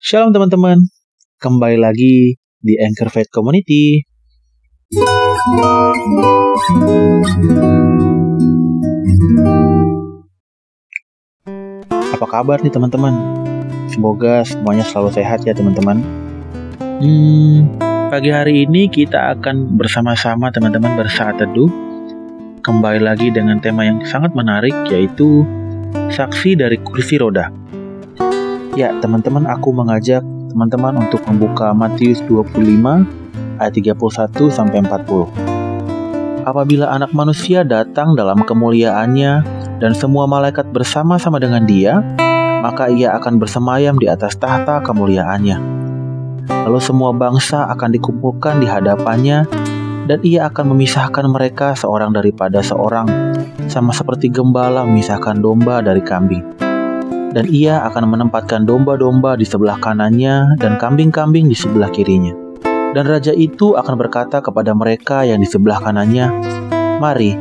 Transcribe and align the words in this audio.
Shalom 0.00 0.32
teman-teman, 0.32 0.80
kembali 1.44 1.76
lagi 1.76 2.32
di 2.56 2.72
Anchor 2.80 3.12
Faith 3.12 3.28
Community. 3.28 4.00
Apa 12.16 12.24
kabar 12.24 12.64
nih 12.64 12.72
teman-teman? 12.72 13.12
Semoga 13.92 14.40
semuanya 14.40 14.88
selalu 14.88 15.20
sehat 15.20 15.44
ya 15.44 15.52
teman-teman. 15.52 16.00
Hmm, 16.80 17.68
pagi 18.08 18.32
hari 18.32 18.64
ini 18.64 18.88
kita 18.88 19.36
akan 19.36 19.76
bersama-sama 19.76 20.48
teman-teman 20.48 20.96
bersaat 20.96 21.44
teduh. 21.44 21.68
Kembali 22.64 23.04
lagi 23.04 23.28
dengan 23.28 23.60
tema 23.60 23.84
yang 23.84 24.00
sangat 24.08 24.32
menarik 24.32 24.72
yaitu 24.88 25.44
saksi 25.92 26.56
dari 26.56 26.80
kursi 26.80 27.20
roda. 27.20 27.59
Ya, 28.78 28.94
teman-teman, 29.02 29.50
aku 29.50 29.74
mengajak 29.74 30.22
teman-teman 30.54 30.94
untuk 31.02 31.18
membuka 31.26 31.74
Matius 31.74 32.22
25 32.30 33.02
ayat 33.58 33.74
31 33.74 33.98
sampai 34.46 34.86
40. 34.86 36.46
Apabila 36.46 36.86
anak 36.94 37.10
manusia 37.10 37.66
datang 37.66 38.14
dalam 38.14 38.46
kemuliaannya 38.46 39.32
dan 39.82 39.92
semua 39.98 40.30
malaikat 40.30 40.70
bersama-sama 40.70 41.42
dengan 41.42 41.66
dia, 41.66 41.98
maka 42.62 42.86
ia 42.86 43.10
akan 43.18 43.42
bersemayam 43.42 43.98
di 43.98 44.06
atas 44.06 44.38
tahta 44.38 44.78
kemuliaannya. 44.86 45.58
Lalu 46.70 46.78
semua 46.78 47.10
bangsa 47.10 47.66
akan 47.74 47.90
dikumpulkan 47.90 48.62
di 48.62 48.70
hadapannya 48.70 49.50
dan 50.06 50.18
ia 50.22 50.46
akan 50.46 50.78
memisahkan 50.78 51.26
mereka 51.26 51.74
seorang 51.74 52.14
daripada 52.14 52.62
seorang, 52.62 53.34
sama 53.66 53.90
seperti 53.90 54.30
gembala 54.30 54.86
memisahkan 54.86 55.42
domba 55.42 55.82
dari 55.82 56.06
kambing 56.06 56.69
dan 57.30 57.46
ia 57.46 57.86
akan 57.86 58.10
menempatkan 58.10 58.66
domba-domba 58.66 59.38
di 59.38 59.46
sebelah 59.46 59.78
kanannya 59.78 60.58
dan 60.58 60.74
kambing-kambing 60.76 61.46
di 61.46 61.54
sebelah 61.54 61.90
kirinya. 61.90 62.34
Dan 62.90 63.06
raja 63.06 63.30
itu 63.30 63.78
akan 63.78 63.94
berkata 63.94 64.42
kepada 64.42 64.74
mereka 64.74 65.22
yang 65.22 65.38
di 65.38 65.46
sebelah 65.46 65.78
kanannya, 65.78 66.26
Mari, 66.98 67.38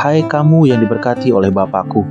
hai 0.00 0.24
kamu 0.24 0.72
yang 0.72 0.80
diberkati 0.80 1.28
oleh 1.28 1.52
Bapakku, 1.52 2.08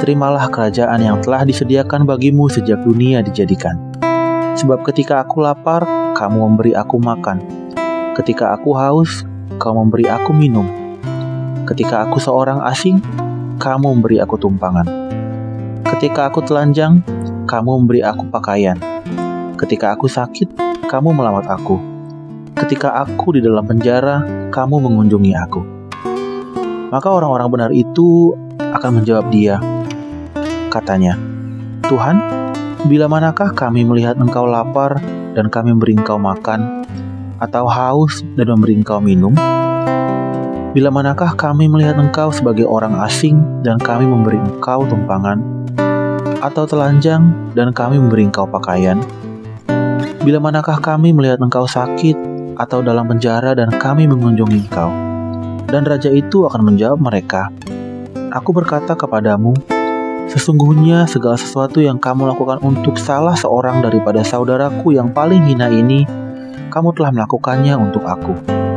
terimalah 0.00 0.48
kerajaan 0.48 1.04
yang 1.04 1.20
telah 1.20 1.44
disediakan 1.44 2.08
bagimu 2.08 2.48
sejak 2.48 2.80
dunia 2.80 3.20
dijadikan. 3.20 3.76
Sebab 4.56 4.80
ketika 4.88 5.20
aku 5.20 5.44
lapar, 5.44 5.84
kamu 6.16 6.40
memberi 6.40 6.72
aku 6.72 6.96
makan. 6.96 7.44
Ketika 8.16 8.56
aku 8.56 8.72
haus, 8.72 9.28
kau 9.60 9.76
memberi 9.76 10.08
aku 10.08 10.32
minum. 10.32 10.64
Ketika 11.68 12.08
aku 12.08 12.16
seorang 12.16 12.64
asing, 12.64 13.04
kamu 13.60 14.00
memberi 14.00 14.24
aku 14.24 14.40
tumpangan 14.40 15.05
Ketika 15.86 16.26
aku 16.26 16.42
telanjang, 16.42 16.98
kamu 17.46 17.70
memberi 17.78 18.02
aku 18.02 18.26
pakaian. 18.26 18.74
Ketika 19.54 19.94
aku 19.94 20.10
sakit, 20.10 20.50
kamu 20.90 21.14
melawat 21.14 21.46
aku. 21.46 21.78
Ketika 22.58 23.06
aku 23.06 23.38
di 23.38 23.40
dalam 23.44 23.62
penjara, 23.62 24.50
kamu 24.50 24.82
mengunjungi 24.82 25.32
aku. 25.38 25.60
Maka 26.90 27.08
orang-orang 27.10 27.48
benar 27.52 27.70
itu 27.70 28.34
akan 28.58 29.02
menjawab 29.02 29.30
dia. 29.30 29.62
Katanya, 30.74 31.14
Tuhan, 31.86 32.18
bila 32.90 33.06
manakah 33.06 33.54
kami 33.54 33.86
melihat 33.86 34.18
engkau 34.18 34.42
lapar 34.42 34.98
dan 35.38 35.46
kami 35.46 35.70
memberi 35.70 35.94
engkau 35.94 36.18
makan, 36.18 36.82
atau 37.38 37.68
haus 37.68 38.24
dan 38.34 38.48
memberi 38.50 38.74
engkau 38.80 38.98
minum? 38.98 39.36
Bila 40.76 40.92
manakah 40.92 41.32
kami 41.40 41.72
melihat 41.72 41.96
engkau 41.96 42.28
sebagai 42.28 42.68
orang 42.68 43.00
asing 43.00 43.40
dan 43.64 43.80
kami 43.80 44.04
memberi 44.04 44.36
engkau 44.36 44.84
tumpangan, 44.84 45.40
atau 46.44 46.68
telanjang 46.68 47.32
dan 47.56 47.72
kami 47.72 47.96
memberi 47.96 48.28
engkau 48.28 48.44
pakaian? 48.44 49.00
Bila 50.20 50.36
manakah 50.36 50.76
kami 50.76 51.16
melihat 51.16 51.40
engkau 51.40 51.64
sakit 51.64 52.12
atau 52.60 52.84
dalam 52.84 53.08
penjara 53.08 53.56
dan 53.56 53.72
kami 53.72 54.04
mengunjungi 54.04 54.68
engkau? 54.68 54.92
Dan 55.64 55.88
raja 55.88 56.12
itu 56.12 56.44
akan 56.44 56.68
menjawab 56.68 57.00
mereka, 57.00 57.48
Aku 58.36 58.52
berkata 58.52 58.92
kepadamu, 58.92 59.56
sesungguhnya 60.28 61.08
segala 61.08 61.40
sesuatu 61.40 61.80
yang 61.80 61.96
kamu 61.96 62.28
lakukan 62.36 62.60
untuk 62.60 63.00
salah 63.00 63.32
seorang 63.32 63.80
daripada 63.80 64.20
saudaraku 64.20 64.92
yang 64.92 65.08
paling 65.16 65.40
hina 65.40 65.72
ini, 65.72 66.04
kamu 66.68 66.92
telah 66.92 67.16
melakukannya 67.16 67.72
untuk 67.80 68.04
aku. 68.04 68.75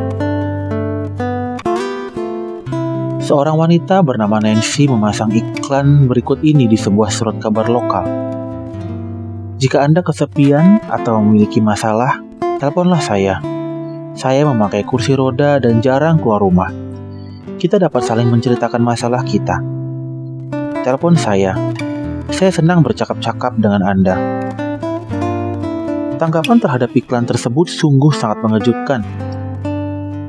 Seorang 3.29 3.62
wanita 3.62 4.01
bernama 4.01 4.41
Nancy 4.41 4.90
memasang 4.90 5.29
iklan 5.29 6.09
berikut 6.09 6.41
ini 6.41 6.66
di 6.66 6.73
sebuah 6.73 7.13
surat 7.13 7.38
kabar 7.38 7.69
lokal. 7.69 8.01
Jika 9.62 9.85
Anda 9.85 10.01
kesepian 10.01 10.81
atau 10.90 11.22
memiliki 11.22 11.62
masalah, 11.62 12.25
teleponlah 12.57 12.97
saya. 12.97 13.38
Saya 14.18 14.50
memakai 14.50 14.81
kursi 14.81 15.13
roda 15.13 15.62
dan 15.62 15.78
jarang 15.78 16.18
keluar 16.18 16.41
rumah. 16.41 16.73
Kita 17.62 17.78
dapat 17.78 18.01
saling 18.01 18.34
menceritakan 18.34 18.81
masalah 18.81 19.22
kita. 19.22 19.62
Telepon 20.81 21.13
saya. 21.13 21.53
Saya 22.34 22.50
senang 22.50 22.81
bercakap-cakap 22.81 23.62
dengan 23.62 23.85
Anda. 23.85 24.18
Tanggapan 26.18 26.57
terhadap 26.57 26.89
iklan 26.97 27.29
tersebut 27.29 27.69
sungguh 27.69 28.09
sangat 28.09 28.41
mengejutkan. 28.41 29.28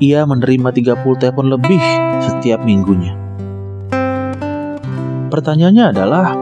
Ia 0.01 0.25
menerima 0.25 0.73
30 0.73 1.21
telepon 1.21 1.53
lebih 1.53 1.77
setiap 2.25 2.65
minggunya. 2.65 3.13
Pertanyaannya 5.29 5.85
adalah, 5.93 6.33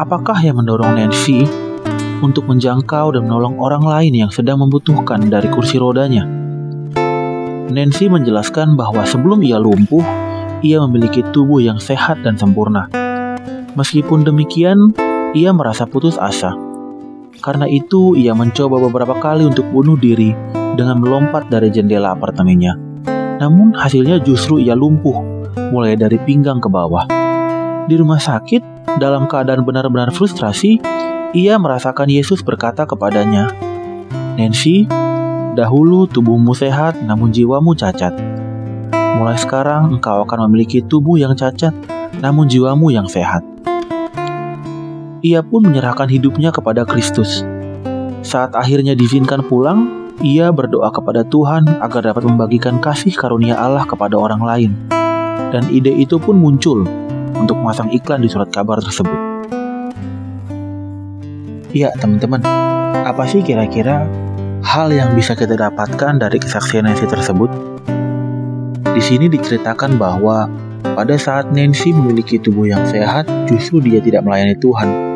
apakah 0.00 0.40
yang 0.40 0.56
mendorong 0.56 0.96
Nancy 0.96 1.44
untuk 2.24 2.48
menjangkau 2.48 3.12
dan 3.12 3.28
menolong 3.28 3.60
orang 3.60 3.84
lain 3.84 4.16
yang 4.16 4.32
sedang 4.32 4.64
membutuhkan 4.64 5.20
dari 5.28 5.52
kursi 5.52 5.76
rodanya? 5.76 6.24
Nancy 7.68 8.08
menjelaskan 8.08 8.72
bahwa 8.72 9.04
sebelum 9.04 9.44
ia 9.44 9.60
lumpuh, 9.60 10.00
ia 10.64 10.80
memiliki 10.88 11.20
tubuh 11.28 11.60
yang 11.60 11.76
sehat 11.76 12.24
dan 12.24 12.40
sempurna. 12.40 12.88
Meskipun 13.76 14.24
demikian, 14.24 14.96
ia 15.36 15.52
merasa 15.52 15.84
putus 15.84 16.16
asa. 16.16 16.56
Karena 17.44 17.68
itu, 17.68 18.16
ia 18.16 18.32
mencoba 18.32 18.80
beberapa 18.80 19.12
kali 19.20 19.44
untuk 19.44 19.68
bunuh 19.68 20.00
diri 20.00 20.57
dengan 20.78 21.02
melompat 21.02 21.50
dari 21.50 21.74
jendela 21.74 22.14
apartemennya. 22.14 22.78
Namun 23.42 23.74
hasilnya 23.74 24.22
justru 24.22 24.62
ia 24.62 24.78
lumpuh, 24.78 25.18
mulai 25.74 25.98
dari 25.98 26.22
pinggang 26.22 26.62
ke 26.62 26.70
bawah. 26.70 27.10
Di 27.90 27.98
rumah 27.98 28.22
sakit, 28.22 28.94
dalam 29.02 29.26
keadaan 29.26 29.66
benar-benar 29.66 30.14
frustrasi, 30.14 30.78
ia 31.34 31.58
merasakan 31.58 32.06
Yesus 32.06 32.46
berkata 32.46 32.86
kepadanya, 32.86 33.50
Nancy, 34.38 34.86
dahulu 35.58 36.06
tubuhmu 36.06 36.54
sehat 36.54 37.02
namun 37.02 37.34
jiwamu 37.34 37.74
cacat. 37.74 38.14
Mulai 39.18 39.34
sekarang 39.34 39.98
engkau 39.98 40.22
akan 40.22 40.46
memiliki 40.46 40.78
tubuh 40.78 41.18
yang 41.18 41.34
cacat 41.34 41.74
namun 42.22 42.46
jiwamu 42.46 42.94
yang 42.94 43.10
sehat. 43.10 43.42
Ia 45.18 45.42
pun 45.42 45.66
menyerahkan 45.66 46.06
hidupnya 46.06 46.54
kepada 46.54 46.86
Kristus. 46.86 47.42
Saat 48.22 48.54
akhirnya 48.54 48.94
diizinkan 48.94 49.42
pulang, 49.50 49.97
ia 50.18 50.50
berdoa 50.50 50.90
kepada 50.90 51.22
Tuhan 51.22 51.78
agar 51.78 52.10
dapat 52.10 52.26
membagikan 52.26 52.82
kasih 52.82 53.14
karunia 53.14 53.54
Allah 53.54 53.86
kepada 53.86 54.18
orang 54.18 54.42
lain. 54.42 54.70
Dan 55.54 55.70
ide 55.70 55.94
itu 55.94 56.18
pun 56.18 56.34
muncul 56.34 56.82
untuk 57.38 57.54
memasang 57.62 57.88
iklan 57.94 58.26
di 58.26 58.28
surat 58.28 58.50
kabar 58.50 58.82
tersebut. 58.82 59.14
Ya, 61.70 61.94
teman-teman, 61.94 62.42
apa 63.06 63.28
sih 63.30 63.46
kira-kira 63.46 64.08
hal 64.66 64.90
yang 64.90 65.14
bisa 65.14 65.38
kita 65.38 65.54
dapatkan 65.54 66.18
dari 66.18 66.42
kesaksian 66.42 66.90
Nancy 66.90 67.06
tersebut? 67.06 67.48
Di 68.82 69.02
sini 69.04 69.30
diceritakan 69.30 69.94
bahwa 69.94 70.50
pada 70.82 71.14
saat 71.14 71.54
Nancy 71.54 71.94
memiliki 71.94 72.42
tubuh 72.42 72.66
yang 72.66 72.82
sehat, 72.90 73.30
justru 73.46 73.78
dia 73.78 74.02
tidak 74.02 74.26
melayani 74.26 74.58
Tuhan, 74.58 75.07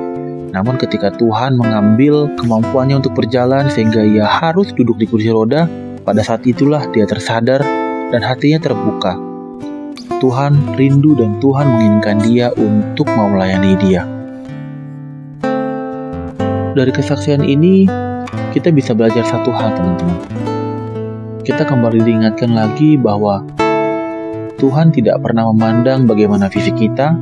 namun 0.53 0.77
ketika 0.77 1.09
Tuhan 1.17 1.57
mengambil 1.57 2.29
kemampuannya 2.37 3.01
untuk 3.01 3.17
berjalan 3.17 3.73
sehingga 3.73 4.05
ia 4.05 4.29
harus 4.29 4.69
duduk 4.77 5.01
di 5.01 5.09
kursi 5.09 5.33
roda, 5.33 5.65
pada 6.05 6.21
saat 6.21 6.45
itulah 6.45 6.85
dia 6.93 7.09
tersadar 7.09 7.65
dan 8.13 8.21
hatinya 8.21 8.61
terbuka. 8.61 9.17
Tuhan 10.21 10.77
rindu 10.77 11.17
dan 11.17 11.41
Tuhan 11.41 11.73
menginginkan 11.73 12.21
dia 12.21 12.53
untuk 12.55 13.09
mau 13.17 13.33
melayani 13.33 13.73
dia. 13.81 14.05
Dari 16.77 16.93
kesaksian 16.93 17.43
ini, 17.43 17.89
kita 18.53 18.69
bisa 18.77 18.93
belajar 18.93 19.25
satu 19.25 19.51
hal 19.57 19.73
teman-teman. 19.73 20.21
Kita 21.43 21.65
kembali 21.65 22.05
diingatkan 22.05 22.53
lagi 22.53 23.01
bahwa 23.01 23.43
Tuhan 24.61 24.95
tidak 24.95 25.19
pernah 25.25 25.51
memandang 25.51 26.07
bagaimana 26.07 26.47
fisik 26.47 26.79
kita, 26.79 27.17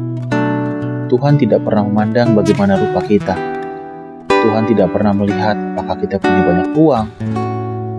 Tuhan 1.11 1.43
tidak 1.43 1.67
pernah 1.67 1.83
memandang 1.83 2.39
bagaimana 2.39 2.79
rupa 2.79 3.03
kita. 3.03 3.35
Tuhan 4.31 4.63
tidak 4.71 4.95
pernah 4.95 5.11
melihat 5.11 5.59
apakah 5.75 5.99
kita 5.99 6.23
punya 6.23 6.41
banyak 6.47 6.69
uang. 6.79 7.07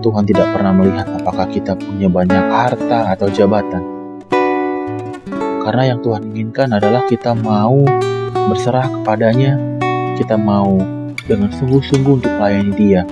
Tuhan 0.00 0.24
tidak 0.24 0.48
pernah 0.56 0.72
melihat 0.72 1.06
apakah 1.20 1.44
kita 1.52 1.76
punya 1.76 2.08
banyak 2.08 2.44
harta 2.48 3.12
atau 3.12 3.28
jabatan. 3.28 3.84
Karena 5.60 5.92
yang 5.92 6.00
Tuhan 6.00 6.24
inginkan 6.32 6.72
adalah 6.72 7.04
kita 7.04 7.36
mau 7.36 7.84
berserah 8.48 8.88
kepadanya, 8.88 9.60
kita 10.16 10.40
mau 10.40 10.80
dengan 11.28 11.52
sungguh-sungguh 11.52 12.16
untuk 12.16 12.32
melayani 12.40 12.72
Dia. 12.80 13.04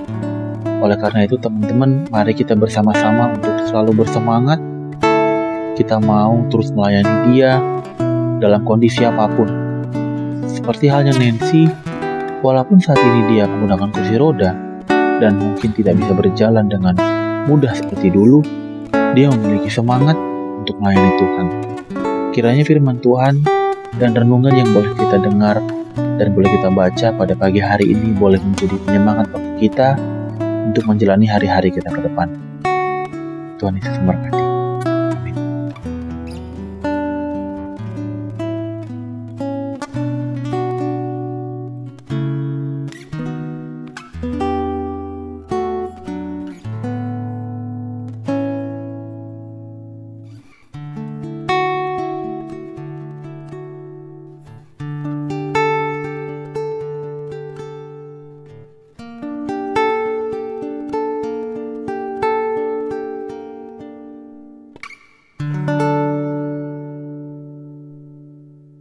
Oleh 0.81 0.97
karena 0.97 1.29
itu, 1.29 1.37
teman-teman, 1.37 2.09
mari 2.09 2.33
kita 2.33 2.57
bersama-sama 2.57 3.37
untuk 3.37 3.53
selalu 3.69 4.01
bersemangat. 4.01 4.57
Kita 5.77 6.01
mau 6.01 6.41
terus 6.49 6.73
melayani 6.73 7.37
Dia 7.37 7.61
dalam 8.41 8.65
kondisi 8.65 9.05
apa 9.05 9.29
pun. 9.29 9.60
Seperti 10.51 10.91
halnya 10.91 11.15
Nancy, 11.15 11.71
walaupun 12.43 12.83
saat 12.83 12.99
ini 12.99 13.35
dia 13.35 13.47
menggunakan 13.47 13.87
kursi 13.95 14.15
roda 14.19 14.51
dan 15.23 15.39
mungkin 15.39 15.71
tidak 15.71 15.95
bisa 15.95 16.11
berjalan 16.11 16.67
dengan 16.67 16.95
mudah 17.47 17.71
seperti 17.71 18.11
dulu, 18.11 18.43
dia 19.15 19.31
memiliki 19.31 19.71
semangat 19.71 20.19
untuk 20.59 20.75
melayani 20.83 21.13
Tuhan. 21.15 21.47
Kiranya 22.35 22.63
firman 22.67 22.99
Tuhan 22.99 23.41
dan 23.95 24.11
renungan 24.11 24.51
yang 24.51 24.69
boleh 24.75 24.91
kita 24.95 25.17
dengar 25.23 25.57
dan 25.95 26.27
boleh 26.35 26.49
kita 26.51 26.69
baca 26.69 27.07
pada 27.15 27.33
pagi 27.33 27.63
hari 27.63 27.95
ini 27.95 28.11
boleh 28.15 28.39
menjadi 28.43 28.75
penyemangat 28.83 29.31
bagi 29.31 29.67
kita 29.67 29.95
untuk 30.67 30.83
menjalani 30.87 31.27
hari-hari 31.27 31.71
kita 31.71 31.89
ke 31.91 31.99
depan. 32.03 32.27
Tuhan 33.57 33.77
Yesus 33.79 33.97
memberkati. 34.03 34.40